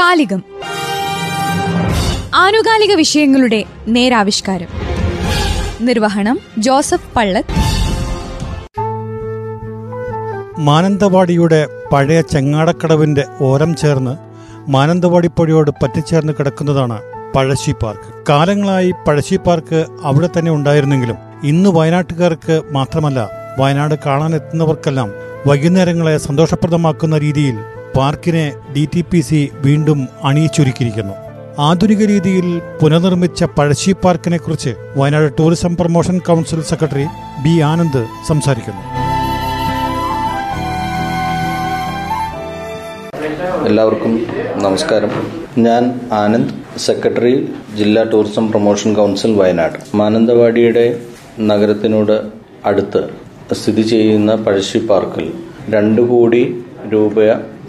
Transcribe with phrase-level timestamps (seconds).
[0.00, 0.40] കാലികം
[2.34, 4.70] ആനുകാലിക വിഷയങ്ങളുടെ നേരാവിഷ്കാരം.
[5.80, 7.50] നിർവഹണം ജോസഫ് പള്ളത്
[10.58, 11.60] മാനന്തവാടിയുടെ
[11.92, 14.14] പഴയ ചെങ്ങാടക്കടവിന്റെ ഓരം ചേർന്ന്
[14.70, 16.98] മാനന്തവാടി പുഴയോട് പറ്റിച്ചേർന്ന് കിടക്കുന്നതാണ്
[17.34, 18.24] പഴശ്ശി പാർക്ക്.
[18.28, 23.20] കാലങ്ങളായി പഴശ്ശി പാർക്ക് അവിടെ തന്നെ ഉണ്ടായിരുന്നെങ്കിലും ഇന്ന് വയനാട്ടുകാർക്ക് മാത്രമല്ല
[23.58, 25.10] വയനാട് കാണാനെത്തുന്നവർക്കെല്ലാം
[25.46, 27.58] വൈകുന്നേരങ്ങളെ സന്തോഷപ്രദമാക്കുന്ന രീതിയിൽ
[27.96, 31.14] പാർക്കിനെ ഡി ടി പി സി വീണ്ടും അണിയിച്ചൊരുക്കിയിരിക്കുന്നു.
[31.58, 32.46] ആധുനിക രീതിയിൽ
[32.80, 37.06] പുനർനിർമ്മിച്ച പഴശ്ശി പാർക്കിനെ കുറിച്ച് Wayanad tourism promotion council secretary
[37.44, 38.82] B Anand സംസാരിക്കുന്നു.
[43.66, 44.12] എല്ലാവർക്കും
[44.62, 45.10] നമസ്കാരം.
[45.58, 47.34] ഞാൻ ആനന്ദ് സെക്രട്ടറി
[47.76, 49.78] ജില്ലാ ടൂറിസം പ്രൊമോഷൻ കൗൺസിൽ വയനാട്.
[49.94, 50.86] മാനന്തവാടിയുടെ
[51.40, 52.16] നഗരത്തിനോട്
[52.64, 53.02] അടുത്ത്
[53.54, 55.32] സ്ഥിതി ചെയ്യുന്ന പഴശ്ശി പാർക്കിൽ
[55.70, 56.42] രണ്ടു കോടി
[56.92, 57.14] രൂപ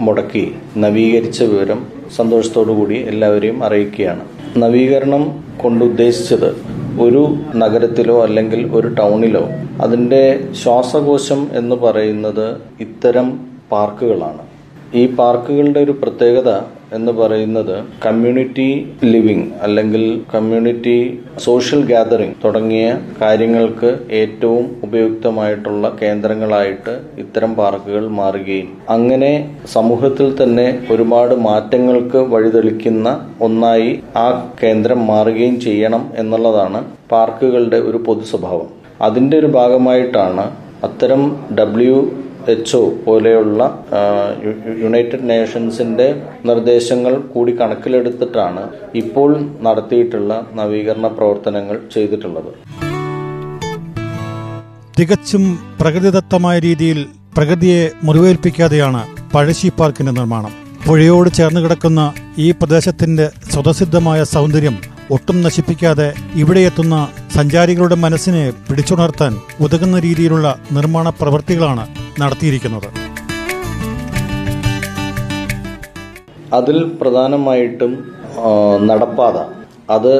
[0.05, 0.43] മുടക്കി
[0.83, 1.79] നവീകരിച്ച വിവരം
[2.17, 4.23] സന്തോഷത്തോടു കൂടി എല്ലാവരെയും അറിയിക്കുകയാണ്.
[4.63, 5.23] നവീകരണം
[5.61, 6.49] കൊണ്ട് ഉദ്ദേശിച്ചത്
[7.03, 7.21] ഒരു
[7.55, 9.43] നഗരത്തിലോ അല്ലെങ്കിൽ ഒരു ടൗണിലോ
[9.81, 10.23] അതിന്റെ
[10.61, 12.47] ശ്വാസകോശം എന്ന് പറയുന്നത്
[12.85, 13.27] ഇത്തരം
[13.71, 14.43] പാർക്കുകളാണ്.
[15.01, 16.51] ഈ പാർക്കുകളുടെ ഒരു പ്രത്യേകത
[16.91, 18.65] എന്ന് പറയുന്നത് കമ്മ്യൂണിറ്റി
[19.05, 20.95] ലിവിംഗ് അല്ലെങ്കിൽ കമ്മ്യൂണിറ്റി
[21.39, 22.85] സോഷ്യൽ ഗാദറിംഗ് തുടങ്ങിയ
[23.21, 29.31] കാര്യങ്ങൾക്ക് ഏറ്റവും ഉപയുക്തമായിട്ടുള്ള കേന്ദ്രങ്ങളായിട്ട് ഇത്തരം പാർക്കുകൾ മാറുകയും അങ്ങനെ
[29.73, 33.07] സമൂഹത്തിൽ തന്നെ ഒരുപാട് മാറ്റങ്ങൾക്ക് വഴിതെളിക്കുന്ന
[33.41, 34.27] ഒന്നായി ആ
[34.61, 36.81] കേന്ദ്രം മാറുകയും ചെയ്യണം എന്നുള്ളതാണ്
[37.11, 38.67] പാർക്കുകളുടെ ഒരു പൊതു സ്വഭാവം
[39.01, 40.45] അതിന്റെ ഒരു ഭാഗമായിട്ടാണ്
[40.83, 41.21] അത്തരം
[41.53, 41.97] ഡബ്ല്യു
[42.47, 43.83] എച്ച് പോലെയുള്ള
[44.83, 52.51] യുണൈറ്റഡ് നേഷൻസിന്റെ നിർദ്ദേശങ്ങൾ കൂടി കണക്കിലെടുത്തിട്ടാണ് ഇപ്പോൾ നടത്തിയിട്ടുള്ള നവീകരണ പ്രവർത്തനങ്ങൾ ചെയ്തിട്ടുള്ളത്.
[54.99, 57.05] തികച്ചും പ്രകൃതിദത്തമായ രീതിയിൽ
[57.37, 60.51] പ്രകൃതിയെ മുറിവേൽപ്പിക്കാതെയാണ് പഴശ്ശി പാർക്കിന്റെ നിർമ്മാണം.
[60.87, 64.77] പുഴയോട് ചേർന്ന് കിടക്കുന്ന ഈ പ്രദേശത്തിന്റെ സ്വതസിദ്ധമായ സൗന്ദര്യം
[65.11, 72.89] ഒട്ടും നശിപ്പിക്കാതെ ഇവിടെ എത്തുന്ന സഞ്ചാരികളുടെ മനസ്സിനെ പിടിച്ചുണർത്താൻ ഉതകുന്ന രീതിയിലുള്ള നിർമ്മാണ പ്രവൃത്തികളാണ് നടത്തിയിരിക്കുന്നത്.
[76.53, 78.11] അതിൽ പ്രധാനമായിട്ടും
[78.85, 79.37] നടപ്പാത.
[79.89, 80.13] അത്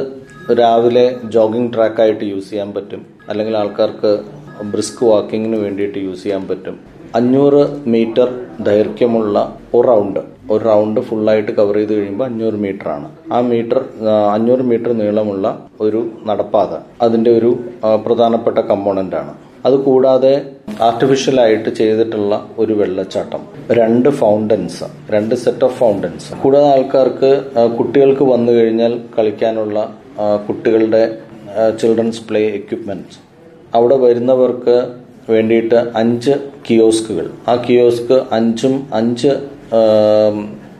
[0.60, 3.06] രാവിലെ ജോഗിംഗ് ട്രാക്കായിട്ട് യൂസ് ചെയ്യാൻ പറ്റും.
[3.28, 4.18] അല്ലെങ്കിൽ ആൾക്കാർക്ക്
[4.64, 6.80] ബ്രിസ്ക് വാക്കിങ്ങിന് വേണ്ടിയിട്ട് യൂസ് ചെയ്യാൻ പറ്റും.
[7.14, 10.20] അഞ്ഞൂറ് മീറ്റർ ദൈർഘ്യമുള്ള ഒരു റൗണ്ട്.
[10.50, 13.84] ഒരു റൗണ്ട് ഫുള്ളായിട്ട് കവർ ചെയ്ത് കഴിയുമ്പോൾ അഞ്ഞൂറ് മീറ്റർ ആണ് ആ മീറ്റർ
[14.32, 16.78] അഞ്ഞൂറ് മീറ്റർ നീളമുള്ള ഒരു നടപ്പാത.
[17.02, 17.58] അതിന്റെ ഒരു
[18.06, 20.32] പ്രധാനപ്പെട്ട കമ്പോണന്റ് ആണ് അത് കൂടാതെ
[20.86, 23.42] ആർട്ടിഫിഷ്യൽ ആയിട്ട് ചെയ്തിട്ടുള്ള ഒരു വെള്ളച്ചാട്ടം.
[23.78, 27.30] രണ്ട് ഫൗണ്ടൻസ് രണ്ട് സെറ്റ് ഓഫ് ഫൗണ്ടൻസ് കൂടാതെ ആൾക്കാർക്ക്
[27.78, 29.78] കുട്ടികൾക്ക് വന്നു കഴിഞ്ഞാൽ കളിക്കാനുള്ള
[30.48, 31.02] കുട്ടികളുടെ
[31.80, 33.18] ചിൽഡ്രൻസ് പ്ലേ എക്യുപ്മെന്റ്സ്
[33.74, 34.76] അവിടെ വരുന്നവർക്ക്
[35.30, 36.32] വേണ്ടിയിട്ട് അഞ്ച്
[36.66, 39.32] കിയോസ്കുകൾ ആ കിയോസ്ക് അഞ്ചും അഞ്ച്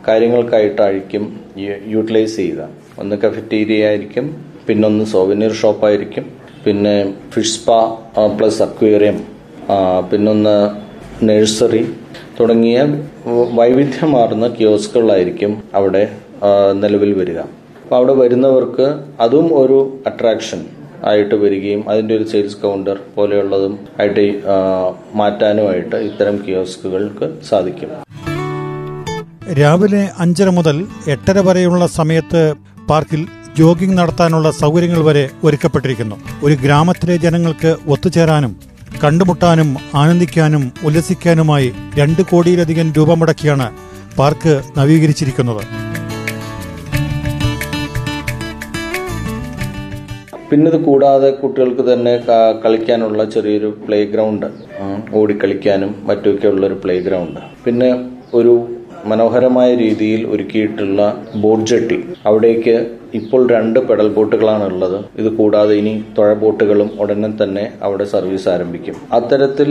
[0.08, 1.24] കാര്യങ്ങൾക്കായിട്ടായിരിക്കും
[1.94, 2.62] യൂട്ടിലൈസ് ചെയ്യുക.
[2.98, 4.26] ഒന്ന് കഫറ്റീരിയ ആയിരിക്കും
[4.66, 6.24] പിന്നൊന്ന് സോവനീർ ഷോപ്പായിരിക്കും
[6.64, 6.94] പിന്നെ
[7.32, 7.78] ഫിഷ് സ്പാ
[8.38, 9.18] പ്ലസ് അക്വേറിയം
[10.10, 10.56] പിന്നൊന്ന്
[11.28, 11.82] നഴ്സറി
[12.40, 12.78] തുടങ്ങിയ
[13.58, 16.04] വൈവിധ്യമാർന്ന കിയോസ്കുകളായിരിക്കും അവിടെ
[16.82, 17.40] നിലവിൽ വരിക.
[17.82, 18.86] അപ്പോൾ അവിടെ വരുന്നവർക്ക്
[19.24, 19.78] അതും ഒരു
[20.10, 20.60] അട്രാക്ഷൻ
[21.10, 24.24] ആയിട്ട് വരികയും അതിന്റെ ഒരു സെയിൽസ് കൗണ്ടർ പോലെയുള്ളതും ആയിട്ട്
[25.20, 27.90] മാറ്റാനുമായിട്ട് ഇത്തരം കിയോസ്കുകൾക്ക് സാധിക്കും.
[29.60, 30.76] രാവിലെ അഞ്ചര മുതൽ
[31.14, 32.42] എട്ടര വരെയുള്ള സമയത്ത്
[32.90, 33.22] പാർക്കിൽ
[33.58, 36.16] ജോഗിംഗ് നടത്താനുള്ള സൗകര്യങ്ങൾ വരെ ഒരുക്കപ്പെട്ടിരിക്കുന്നു.
[36.44, 38.52] ഒരു ഗ്രാമത്തിലെ ജനങ്ങൾക്ക് ഒത്തുചേരാനും
[39.02, 39.68] കണ്ടുമുട്ടാനും
[40.00, 41.68] ആനന്ദിക്കാനും ഉല്ലസിക്കാനുമായി
[42.00, 43.66] രണ്ട് കോടിയിലധികം രൂപ മുടക്കിയാണ്
[44.18, 45.62] പാർക്ക് നവീകരിച്ചിരിക്കുന്നത്.
[50.50, 52.12] പിന്നെ ഇത് കൂടാതെ കുട്ടികൾക്ക് തന്നെ
[52.64, 54.48] കളിക്കാനുള്ള ചെറിയൊരു പ്ലേ ഗ്രൗണ്ട്
[55.20, 57.90] ഓടിക്കളിക്കാനും മറ്റുമൊക്കെ ഉള്ള ഒരു പ്ലേ ഗ്രൗണ്ട് പിന്നെ
[58.34, 58.52] ഒരു
[59.10, 61.00] മനോഹരമായ രീതിയിൽ ഒരുക്കിയിട്ടുള്ള
[61.42, 61.98] ബോട്ട് ജെട്ടി
[62.28, 62.74] അവിടേക്ക്
[63.18, 68.96] ഇപ്പോൾ രണ്ട് പെഡൽ ബോട്ടുകളാണ് ഉള്ളത് ഇത് കൂടാതെ ഇനി തുഴ ബോട്ടുകളും ഉടനെ തന്നെ അവിടെ സർവീസ് ആരംഭിക്കും.
[69.12, 69.70] അത്തരത്തിൽ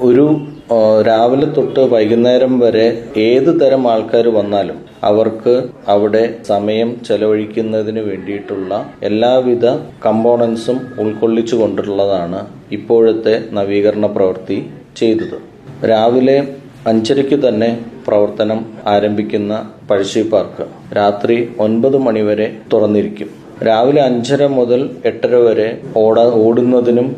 [0.00, 0.24] ഒരു
[1.08, 2.86] രാവിലെ തൊട്ട് വൈകുന്നേരം വരെ
[3.24, 5.54] ഏത് തരം ആൾക്കാർ വന്നാലും അവർക്ക്
[5.94, 8.72] അവിടെ സമയം ചെലവഴിക്കുന്നതിന് വേണ്ടിയിട്ടുള്ള
[9.08, 9.66] എല്ലാവിധ
[10.06, 12.40] കമ്പോണൻസും ഉൾക്കൊള്ളിച്ചു കൊണ്ടുള്ളതാണ്
[12.78, 14.58] ഇപ്പോഴത്തെ നവീകരണ പ്രവൃത്തി
[14.96, 15.38] ചെയ്തത്.
[15.90, 16.38] രാവിലെ
[16.86, 17.70] അഞ്ചരയ്ക്ക് തന്നെ
[18.06, 18.60] പ്രവർത്തനം
[18.94, 19.52] ആരംഭിക്കുന്ന
[19.90, 20.64] പഴശ്ശി പാർക്ക്
[20.98, 23.30] രാത്രി ഒൻപത് മണിവരെ തുറന്നിരിക്കും.
[23.68, 25.66] രാവിലെ അഞ്ചര മുതൽ എട്ടര വരെ
[25.96, 27.08] ഓട ഓടുന്നതിനും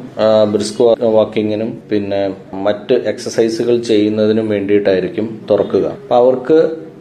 [0.53, 0.83] ബ്രിസ്ക്
[1.17, 2.23] വാക്കിങ്ങിനും പിന്നെ
[2.67, 5.87] മറ്റ് എക്സസൈസുകൾ ചെയ്യുന്നതിനും വേണ്ടിയിട്ടായിരിക്കും തുറക്കുക.
[6.03, 6.59] അപ്പൊ അവർക്ക്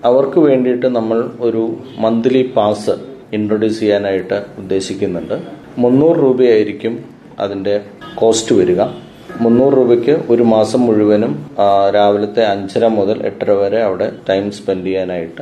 [0.10, 1.64] അവർക്ക് വേണ്ടിയിട്ട് നമ്മൾ ഒരു
[2.06, 2.96] മന്ത്ലി പാസ്
[3.38, 5.36] ഇൻട്രൊഡ്യൂസ് ചെയ്യാനായിട്ട് ഉദ്ദേശിക്കുന്നുണ്ട്.
[5.84, 6.96] മുന്നൂറ് രൂപയായിരിക്കും
[7.40, 7.76] അതിന്റെ
[8.22, 8.82] കോസ്റ്റ് വരിക.
[9.42, 11.46] മുന്നൂറ് രൂപയ്ക്ക് ഒരു മാസം മുഴുവനും
[11.96, 15.42] രാവിലത്തെ അഞ്ചര മുതൽ എട്ടര വരെ അവിടെ ടൈം സ്പെൻഡ് ചെയ്യാനായിട്ട്.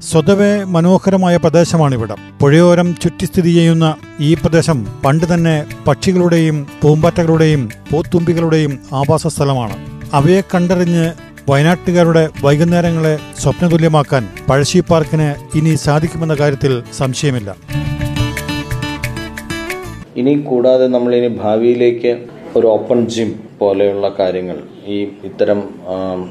[0.00, 2.16] സ്വതവേ മനോഹരമായ പ്രദേശമാണിവിടം.
[2.40, 9.76] പുഴയോരം ചുറ്റി സ്ഥിതി ചെയ്യുന്ന ഈ പ്രദേശം പണ്ട് തന്നെ പക്ഷികളുടെയും പൂമ്പാറ്റകളുടെയും പൂത്തുമ്പികളുടെയും ആവാസ സ്ഥലമാണ്.
[10.12, 11.12] അവയെ കണ്ടറിഞ്ഞ്
[11.50, 17.56] വയനാട്ടുകാരുടെ വൈകുന്നേരങ്ങളെ സ്വപ്നതുല്യമാക്കാൻ പഴശ്ശി പാർക്കിന് ഇനി സാധിക്കുമെന്ന കാര്യത്തിൽ സംശയമില്ല.
[20.16, 23.30] ഇനി കൂടാതെ നമ്മളിനി ഭാവിയിലേക്ക് ഒരു ഓപ്പൺ ജിം
[23.60, 24.58] പോലെയുള്ള കാര്യങ്ങൾ.
[24.92, 24.96] ഈ
[25.28, 25.60] ഇത്തരം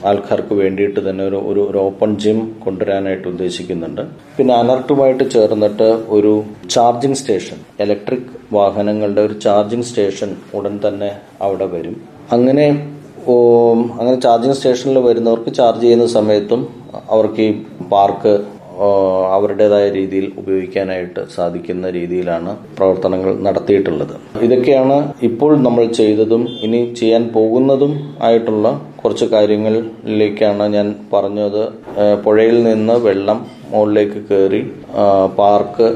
[0.09, 1.39] ആൾക്കാർക്ക് വേണ്ടിയിട്ട് തന്നെ ഒരു
[1.69, 4.03] ഒരു ഓപ്പൺ ജിം കൊണ്ടുവരാനായിട്ട് ഉദ്ദേശിക്കുന്നുണ്ട്.
[4.37, 6.33] പിന്നെ അനർട്ടുമായിട്ട് ചേർന്നിട്ട് ഒരു
[6.75, 11.11] ചാർജിംഗ് സ്റ്റേഷൻ ഇലക്ട്രിക് വാഹനങ്ങളുടെ ഒരു ചാർജിംഗ് സ്റ്റേഷൻ ഉടൻ തന്നെ
[11.47, 11.97] അവിടെ വരും.
[12.37, 12.67] അങ്ങനെ
[13.99, 16.61] അങ്ങനെ ചാർജിംഗ് സ്റ്റേഷനിൽ വരുന്നവർക്ക് ചാർജ് ചെയ്യുന്ന സമയത്തും
[17.15, 17.51] അവർക്ക് ഈ
[17.91, 18.33] പാർക്ക്
[19.33, 24.13] അവരുടേതായ രീതിയിൽ ഉപയോഗിക്കാനായിട്ട് സാധിക്കുന്ന രീതിയിലാണ് പ്രവർത്തനങ്ങൾ നടത്തിയിട്ടുള്ളത്.
[24.45, 24.97] ഇതൊക്കെയാണ്
[25.29, 27.93] ഇപ്പോൾ നമ്മൾ ചെയ്തതും ഇനി ചെയ്യാൻ പോകുന്നതും
[28.27, 28.67] ആയിട്ടുള്ള
[29.01, 31.63] കുറച്ച് കാര്യങ്ങളിലേക്കാണ് ഞാൻ പറഞ്ഞത്.
[32.25, 33.39] പുഴയിൽ നിന്ന് വെള്ളം
[33.71, 34.61] മുകളിലേക്ക് കയറി
[35.39, 35.87] പാർക്ക്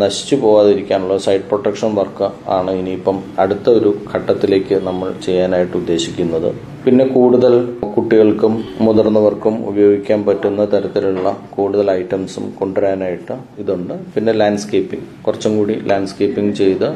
[0.00, 6.48] നശിച്ചു പോവാതിരിക്കാനുള്ള സൈഡ് പ്രൊട്ടക്ഷൻ വർക്ക് ആണ് ഇനിയിപ്പം അടുത്ത ഒരു ഘട്ടത്തിലേക്ക് നമ്മൾ ചെയ്യാനായിട്ട് ഉദ്ദേശിക്കുന്നത്.
[6.84, 7.54] പിന്നെ കൂടുതൽ
[7.96, 13.94] കുട്ടികൾക്കും മുതിർന്നവർക്കും ഉപയോഗിക്കാൻ പറ്റുന്ന തരത്തിലുള്ള കൂടുതൽ ഐറ്റംസും കൊണ്ടുവരാനായിട്ട് ഇതുണ്ട്.
[14.14, 16.88] പിന്നെ ലാൻഡ്സ്കേപ്പിംഗ് കുറച്ചും കൂടി ലാൻഡ്സ്കേപ്പിംഗ് ചെയ്ത്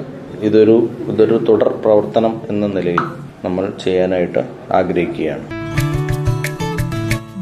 [0.49, 0.77] ഇതൊരു
[1.11, 3.05] ഇതൊരു തുടർ പ്രവർത്തനം എന്ന നിലയിൽ
[3.45, 4.43] നമ്മൾ ചെയ്യാനായിട്ട്
[4.73, 5.47] ആഗ്രഹിക്കുകയാണ്.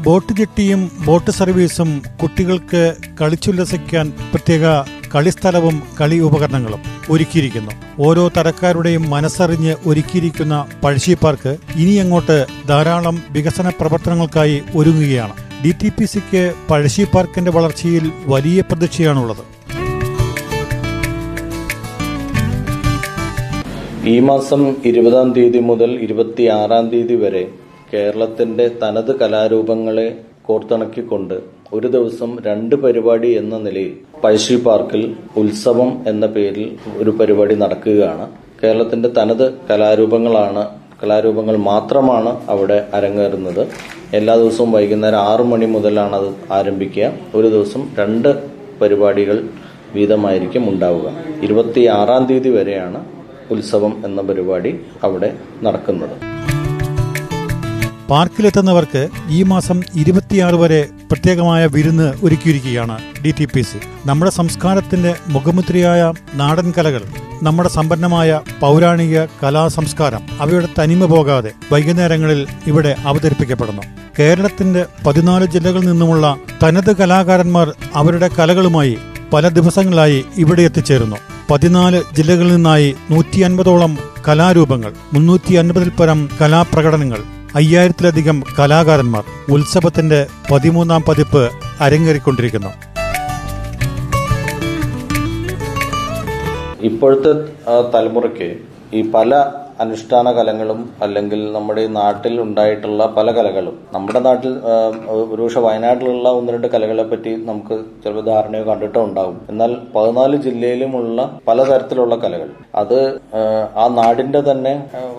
[0.05, 1.89] ബോട്ട് ജെട്ടിയും ബോട്ട് സർവീസും
[2.21, 2.83] കുട്ടികൾക്ക്
[3.19, 4.65] കളിച്ചുല്ലസിക്കാൻ പ്രത്യേക
[5.13, 7.71] കളിസ്ഥലവും കളി ഉപകരണങ്ങളും ഒരുക്കിയിരിക്കുന്നു.
[7.99, 15.35] ഓരോ തരക്കാരുടെയും മനസ്സറിഞ്ഞ് ഒരുക്കിയിരിക്കുന്ന പഴശ്ശി പാർക്ക് ഇനി അങ്ങോട്ട് ധാരാളം വികസന പ്രവർത്തനങ്ങൾക്കായി ഒരുങ്ങുകയാണ്.
[15.65, 19.43] ഡി ടി പി സിക്ക് പഴശ്ശി പാർക്കിന്റെ വളർച്ചയിൽ വലിയ പ്രതീക്ഷയാണുള്ളത്.
[24.07, 27.47] ഈ മാസം ഇരുപതാം തീയതി മുതൽ ഇരുപത്തിയാറാം തീയതി വരെ
[27.93, 33.93] കേരളത്തിന്റെ തനത് കലാരൂപങ്ങളെ കോർത്തിണക്കിക്കൊണ്ട് ഒരു ദിവസം രണ്ട് പരിപാടി എന്ന നിലയിൽ
[34.23, 38.27] പഴശ്ശി പാർക്കിൽ ഉത്സവം എന്ന പേരിൽ ഒരു പരിപാടി നടക്കുകയാണ്.
[38.63, 40.67] കേരളത്തിന്റെ തനത് കലാരൂപങ്ങളാണ്
[41.03, 43.67] കലാരൂപങ്ങൾ മാത്രമാണ് അവിടെ അരങ്ങേറുന്നത്.
[44.13, 47.11] എല്ലാ ദിവസവും വൈകുന്നേരം ആറു മണി മുതലാണ് അത് ആരംഭിക്കുക.
[47.35, 48.29] ഒരു ദിവസം രണ്ട്
[48.81, 49.49] പരിപാടികൾ
[49.95, 51.11] വീതമായിരിക്കും ഉണ്ടാവുക.
[51.43, 53.05] ഇരുപത്തി ആറാം തീയതി വരെയാണ്
[53.51, 56.36] ഉത്സവം എന്ന പരിപാടി അവിടെ നടക്കുന്നത്.
[58.09, 66.13] പാർക്കിലെത്തുന്നവർക്ക് ഈ മാസം ഇരുപത്തിയാറ് വരെ പ്രത്യേകമായ വിരുന്ന് ഒരുക്കിയിരിക്കുകയാണ് ഡി ടി പി സി നമ്മുടെ സംസ്കാരത്തിന്റെ മുഖമുദ്രയായ
[66.33, 67.03] നാടൻ കലകൾ
[67.43, 73.81] നമ്മുടെ സമ്പന്നമായ പൗരാണിക കലാ സംസ്കാരം അവയുടെ തനിമ പോകാതെ വൈകുന്നേരങ്ങളിൽ ഇവിടെ അവതരിപ്പിക്കപ്പെടുന്നു.
[74.19, 78.97] കേരളത്തിന്റെ പതിനാല് ജില്ലകളിൽ നിന്നുമുള്ള തനത് കലാകാരന്മാർ അവരുടെ കലകളുമായി
[79.33, 81.17] പല ദിവസങ്ങളായി ഇവിടെ എത്തിച്ചേരുന്നു.
[81.51, 87.21] പതിനാല് ജില്ലകളിൽ നിന്നായി നൂറ്റി അൻപതോളം കലാരൂപങ്ങൾ മുന്നൂറ്റി അൻപതിൽ പരം കലാപ്രകടനങ്ങൾ
[87.57, 89.23] അയ്യായിരത്തിലധികം കലാകാരന്മാർ
[89.55, 90.19] ഉത്സവത്തിന്റെ
[90.51, 91.43] പതിമൂന്നാം പതിപ്പ്
[91.85, 92.71] അരങ്ങേറിക്കൊണ്ടിരിക്കുന്നു.
[96.89, 97.31] ഇപ്പോഴത്തെ
[97.93, 98.49] തലമുറയ്ക്ക്
[98.97, 99.31] ഈ പല
[99.83, 104.51] അനുഷ്ഠാന കലകളും അല്ലെങ്കിൽ നമ്മുടെ നാട്ടിൽ ഉണ്ടായിട്ടുള്ള പല കലകളും നമ്മുടെ നാട്ടിൽ
[105.31, 109.37] ഒരുപക്ഷെ വയനാട്ടിലുള്ള ഒന്ന് രണ്ട് കലകളെ പറ്റി നമുക്ക് ചിലപ്പോൾ ധാരണയോ കണ്ടിട്ടോ ഉണ്ടാവും.
[109.51, 112.49] എന്നാൽ പതിനാല് ജില്ലയിലുമുള്ള പലതരത്തിലുള്ള കലകൾ
[112.81, 112.97] അത്
[113.83, 114.73] ആ നാടിന്റെ തന്നെ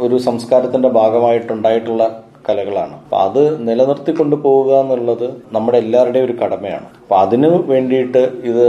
[0.06, 2.02] ഒരു സംസ്കാരത്തിന്റെ ഭാഗമായിട്ടുണ്ടായിട്ടുള്ള
[2.48, 2.94] കലകളാണ്.
[3.02, 6.86] അപ്പൊ അത് നിലനിർത്തിക്കൊണ്ട് പോവുക എന്നുള്ളത് നമ്മുടെ എല്ലാവരുടെയും ഒരു കടമയാണ്.
[7.02, 8.64] അപ്പൊ അതിനു വേണ്ടിയിട്ട് ഇത്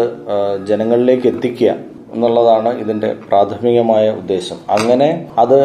[0.67, 1.71] ജനങ്ങളിലേക്ക് എത്തിക്കുക
[2.13, 4.59] എന്നുള്ളതാണ് ഇതിന്റെ പ്രാഥമികമായ ഉദ്ദേശം.
[4.77, 5.59] അങ്ങനെ അത്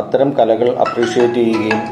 [0.00, 1.82] അത്തരം കലകൾ അപ്രീഷിയേറ്റ് ചെയ്യുകയും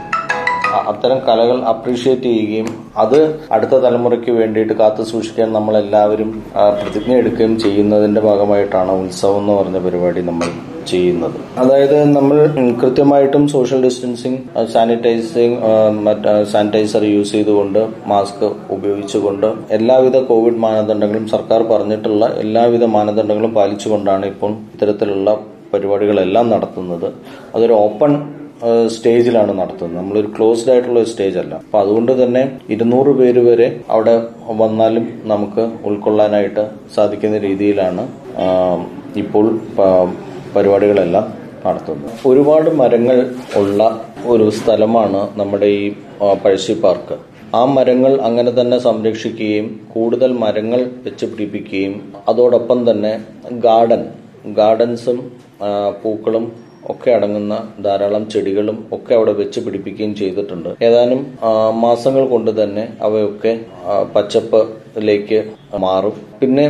[0.91, 3.19] അത്തരം കലകൾ അപ്രീഷിയേറ്റ് ചെയ്യുകയും അത്
[3.53, 6.31] അടുത്ത തലമുറയ്ക്ക് വേണ്ടിയിട്ട് കാത്തു സൂക്ഷിക്കാൻ നമ്മൾ എല്ലാവരും
[6.83, 10.49] പ്രതിജ്ഞ എടുക്കുകയും ചെയ്യുന്നതിന്റെ ഭാഗമായിട്ടാണ് ഉത്സവം എന്ന് പറഞ്ഞ പരിപാടി നമ്മൾ
[10.91, 11.37] ചെയ്യുന്നത്.
[11.63, 12.37] അതായത് നമ്മൾ
[12.83, 14.41] കൃത്യമായിട്ടും social distancing
[14.75, 15.57] sanitizing
[16.53, 17.81] sanitizer use ചെയ്തുകൊണ്ട്
[18.13, 18.47] മാസ്ക്
[18.77, 19.49] ഉപയോഗിച്ചുകൊണ്ട്
[19.79, 25.37] എല്ലാവിധ കോവിഡ് മാനദണ്ഡങ്ങളും സർക്കാർ പറഞ്ഞിട്ടുള്ള എല്ലാവിധ മാനദണ്ഡങ്ങളും പാലിച്ചുകൊണ്ടാണ് ഇപ്പോൾ ഇത്തരത്തിലുള്ള
[25.75, 27.09] പരിപാടികളെല്ലാം നടത്തുന്നത്.
[27.55, 28.13] അതൊരു ഓപ്പൺ
[28.95, 29.99] സ്റ്റേജിലാണ് നടത്തുന്നത്.
[30.01, 32.43] നമ്മളൊരു ക്ലോസ്ഡ് ആയിട്ടുള്ള സ്റ്റേജ് അല്ല അപ്പൊ അതുകൊണ്ട് തന്നെ
[32.75, 34.15] ഇരുന്നൂറ് പേര് വരെ അവിടെ
[34.61, 36.65] വന്നാലും നമുക്ക് ഉൾക്കൊള്ളാനായിട്ട്
[36.97, 38.05] സാധിക്കുന്ന രീതിയിലാണ്
[39.23, 39.47] ഇപ്പോൾ
[40.55, 41.27] പരിപാടികളെല്ലാം
[41.67, 43.19] നടത്തുന്നത് ഒരുപാട് മരങ്ങൾ
[43.61, 43.83] ഉള്ള
[44.33, 45.85] ഒരു സ്ഥലമാണ് നമ്മുടെ ഈ
[46.45, 47.17] പഴശ്ശി പാർക്ക്.
[47.59, 51.95] ആ മരങ്ങൾ അങ്ങനെ തന്നെ സംരക്ഷിക്കുകയും കൂടുതൽ മരങ്ങൾ വെച്ച് പിടിപ്പിക്കുകയും
[52.31, 53.13] അതോടൊപ്പം തന്നെ
[53.67, 54.03] ഗാർഡൻ
[54.59, 55.19] ഗാർഡൻസും
[56.03, 56.45] പൂക്കളും
[56.93, 57.55] ഒക്കെ അടങ്ങുന്ന
[57.85, 60.71] ധാരാളം ചെടികളും ഒക്കെ അവിടെ വെച്ച് പിടിപ്പിക്കുകയും ചെയ്തിട്ടുണ്ട്.
[60.87, 61.21] ഏതാനും
[61.85, 63.53] മാസങ്ങൾ കൊണ്ട് തന്നെ അവയൊക്കെ
[64.15, 65.39] പച്ചപ്പിലേക്ക്
[65.85, 66.15] മാറും.
[66.41, 66.65] പിന്നെ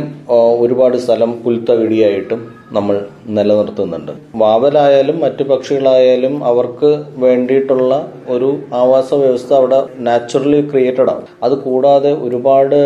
[0.63, 2.41] ഒരുപാട് സ്ഥലം പുൽത്തകിടിയായിട്ടും
[2.71, 2.95] നമ്മൾ
[3.37, 4.11] നിലനിർത്തുന്നുണ്ട്.
[4.35, 11.25] വാവലായാലും മറ്റു പക്ഷികളായാലും അവർക്ക് വേണ്ടിയിട്ടുള്ള ഒരു ആവാസ വ്യവസ്ഥ അവിടെ നാച്ചുറലി ക്രിയേറ്റഡ് ആണ്.
[11.43, 12.79] അത് കൂടാതെ ഒരുപാട്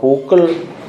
[0.00, 0.42] പൂക്കൾ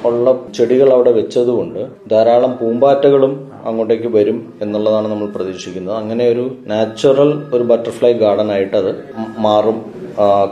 [0.05, 1.79] ഉള്ള ചെടികൾ അവിടെ വെച്ചതുകൊണ്ട്
[2.12, 5.97] ധാരാളം പൂമ്പാറ്റകളും അങ്ങോട്ടേക്ക് വരും എന്നുള്ളതാണ് നമ്മൾ പ്രതീക്ഷിക്കുന്നത്.
[5.97, 8.91] അങ്ങനെ ഒരു നാച്ചുറൽ ഒരു ബട്ടർഫ്ലൈ ഗാർഡൻ ആയിട്ട് അത്
[9.38, 9.77] മാറും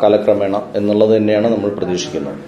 [0.03, 2.39] കാലക്രമേണ എന്നുള്ളത് തന്നെയാണ് നമ്മൾ പ്രതീക്ഷിക്കുന്നത്.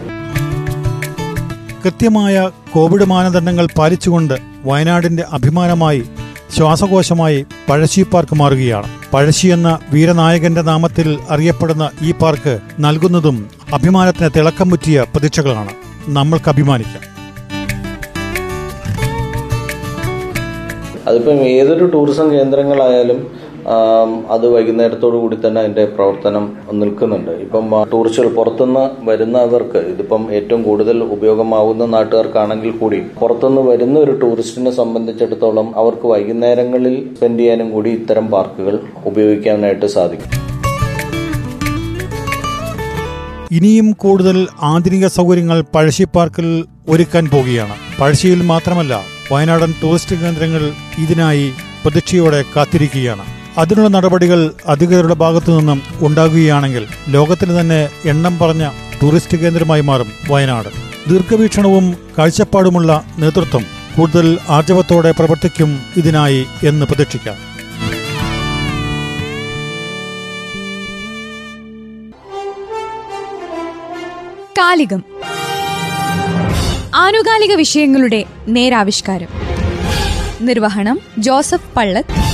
[1.85, 4.33] കൃത്യമായ കോവിഡ് മാനദണ്ഡങ്ങൾ പാലിച്ചുകൊണ്ട്
[4.65, 6.03] വയനാടിന്റെ അഭിമാനമായി
[6.57, 8.89] ശ്വാസകോശമായി പഴശ്ശി പാർക്ക് മാറുകയാണ്.
[9.13, 15.73] പഴശ്ശി എന്ന വീരനായകന്റെ നാമത്തിൽ അറിയപ്പെടുന്ന ഈ പാർക്ക് നൽകുന്നതും അഭിമാനത്തിന് തിളക്കം മുറ്റിയ പ്രതീക്ഷകളാണ്.
[16.07, 17.03] നമ്മൾക്ക് അഭിമാനിക്കാം.
[21.07, 23.19] അതിപ്പം ഏതൊരു ടൂറിസം കേന്ദ്രങ്ങളായാലും
[24.36, 27.31] അത് വൈകുന്നേരത്തോടു കൂടി തന്നെ അതിന്റെ പ്രവർത്തനം നിൽക്കുന്നുണ്ട്.
[27.31, 35.77] ഇപ്പം ടൂറിസ്റ്റുകൾ പുറത്തുനിന്ന് വരുന്നവർക്ക് ഇതിപ്പം ഏറ്റവും കൂടുതൽ ഉപയോഗമാവുന്ന നാട്ടുകാർക്കാണെങ്കിൽ കൂടി പുറത്തുനിന്ന് വരുന്ന ഒരു ടൂറിസ്റ്റിനെ സംബന്ധിച്ചിടത്തോളം
[35.77, 40.31] അവർക്ക് വൈകുന്നേരങ്ങളിൽ സ്പെൻഡ് ചെയ്യാനും കൂടി ഇത്തരം പാർക്കുകൾ ഉപയോഗിക്കാനായിട്ട് സാധിക്കും.
[43.51, 47.75] ഇനിയും കൂടുതൽ ആധുനിക സൗകര്യങ്ങൾ പഴശ്ശി പാർക്കിൽ ഒരുക്കാൻ പോകുകയാണ്.
[48.01, 50.72] പഴശ്ശിയിൽ മാത്രമല്ല വയനാടൻ ടൂറിസ്റ്റ് കേന്ദ്രങ്ങൾ
[51.03, 51.53] ഇതിനായി
[51.84, 53.25] പ്രതീക്ഷയോടെ കാത്തിരിക്കുകയാണ്.
[53.57, 58.71] അതിനുള്ള നടപടികൾ അധികൃതരുടെ ഭാഗത്തു നിന്നും ഉണ്ടാകുകയാണെങ്കിൽ ലോകത്തിന് തന്നെ എണ്ണം പറഞ്ഞ
[59.03, 60.67] ടൂറിസ്റ്റ് കേന്ദ്രമായി മാറും വയനാട്.
[61.09, 63.65] ദീർഘവീക്ഷണവും കാഴ്ചപ്പാടുമുള്ള നേതൃത്വം
[63.97, 67.35] കൂടുതൽ ആർജവത്തോടെ പ്രവർത്തിക്കും ഇതിനായി എന്ന് പ്രതീക്ഷിക്കാം.
[74.57, 75.03] കാലികം.
[76.95, 79.27] ആനുകാലിക വിഷയങ്ങളുടെ നേരാവിഷ്കാരം.
[80.41, 82.25] നിർവഹണം ജോസഫ് പള്ളത്ത്.